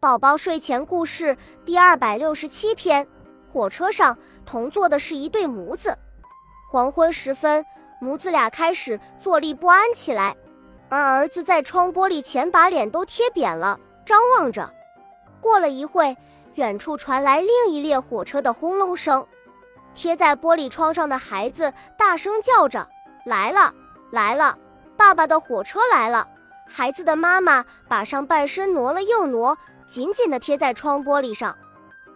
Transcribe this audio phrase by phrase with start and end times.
[0.00, 3.06] 宝宝睡前故事第二百六十七篇：
[3.52, 5.94] 火车上同坐的是一对母子。
[6.70, 7.62] 黄昏时分，
[8.00, 10.34] 母子俩开始坐立不安起来，
[10.88, 14.72] 而儿子在窗玻璃前把脸都贴扁了，张望着。
[15.38, 16.16] 过了一会，
[16.54, 19.26] 远处传来另一列火车的轰隆声，
[19.94, 22.88] 贴在玻璃窗上的孩子大声叫着
[23.26, 23.74] ：“来了，
[24.10, 24.56] 来了！
[24.96, 26.26] 爸爸的火车来了！”
[26.66, 29.58] 孩子的妈妈把上半身挪了又挪。
[29.90, 31.58] 紧紧地贴在窗玻璃上，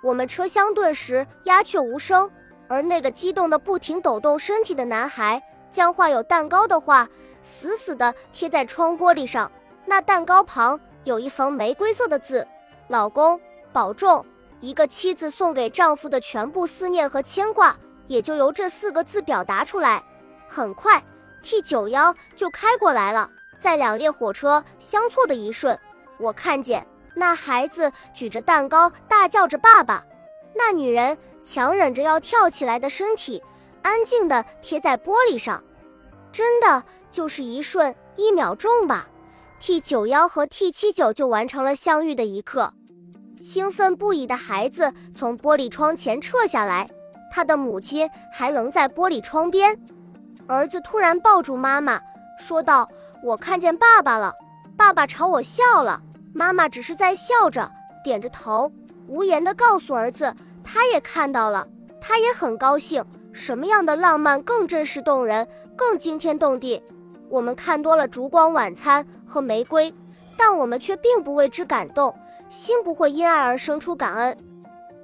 [0.00, 2.30] 我们车厢顿时鸦雀无声。
[2.68, 7.08] 而那个激动的不停抖动身体的男孩，将画有蛋糕的画
[7.42, 9.50] 死死地贴在窗玻璃上。
[9.84, 12.46] 那蛋糕旁有一横玫瑰色的字
[12.86, 13.40] ：“老公
[13.72, 14.24] 保重。”
[14.60, 17.76] 一个妻子送给丈夫的全部思念和牵挂，
[18.06, 20.00] 也就由这四个字表达出来。
[20.48, 21.02] 很快
[21.42, 23.28] ，T 九幺就开过来了。
[23.58, 25.76] 在两列火车相错的一瞬，
[26.18, 26.86] 我看见。
[27.18, 30.04] 那孩子举着蛋糕，大叫着“爸爸”。
[30.54, 33.42] 那女人强忍着要跳起来的身体，
[33.82, 35.64] 安静地贴在玻璃上。
[36.30, 39.08] 真的就是一瞬一秒钟吧
[39.58, 42.74] ？T 九幺和 T 七九就完成了相遇的一刻。
[43.40, 46.88] 兴奋不已的孩子从玻璃窗前撤下来，
[47.32, 49.78] 他的母亲还愣在玻璃窗边。
[50.46, 52.00] 儿子突然抱住妈妈，
[52.38, 52.88] 说道
[53.24, 54.34] ：“我看见爸爸了，
[54.76, 56.02] 爸爸朝我笑了。”
[56.36, 57.72] 妈妈只是在笑着，
[58.04, 58.70] 点着头，
[59.08, 61.66] 无言地告诉儿子，他也看到了，
[61.98, 63.02] 他也很高兴。
[63.32, 66.82] 什么样的浪漫更真实动人，更惊天动地？
[67.30, 69.94] 我们看多了烛光晚餐和玫瑰，
[70.36, 72.14] 但我们却并不为之感动，
[72.50, 74.36] 心不会因爱而生出感恩。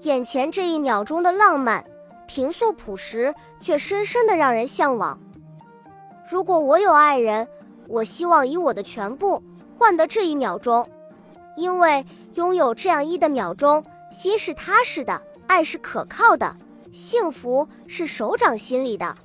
[0.03, 1.83] 眼前这一秒钟的浪漫，
[2.27, 5.19] 平素朴实，却深深的让人向往。
[6.31, 7.49] 如果我有爱人，
[7.89, 9.43] 我希望以我的全部
[9.79, 10.87] 换得这一秒钟。
[11.57, 16.57] 因为拥有这样一的秒钟，心是踏实的，爱是可靠的，
[16.93, 19.17] 幸福是手掌心里的。